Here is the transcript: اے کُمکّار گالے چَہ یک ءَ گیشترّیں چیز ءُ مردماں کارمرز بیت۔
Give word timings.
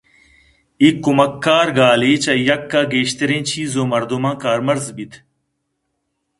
اے 0.81 0.87
کُمکّار 1.03 1.67
گالے 1.77 2.11
چَہ 2.23 2.33
یک 2.47 2.71
ءَ 2.79 2.91
گیشترّیں 2.91 3.43
چیز 3.49 3.71
ءُ 3.79 3.89
مردماں 3.91 4.35
کارمرز 4.43 4.85
بیت۔ 4.95 5.13